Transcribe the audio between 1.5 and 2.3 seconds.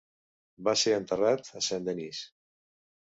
a Saint-Denis.